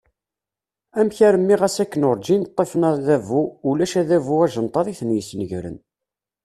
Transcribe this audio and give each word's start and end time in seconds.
Amek 0.99 1.17
armi 1.27 1.55
ɣas 1.61 1.77
akken 1.83 2.07
urǧin 2.09 2.47
ṭṭifen 2.49 2.83
adabu, 2.91 3.41
ulac 3.69 3.93
adabu 4.01 4.35
ajenṭaḍ 4.45 4.85
i 4.87 4.93
ten-yesnegren. 4.99 5.77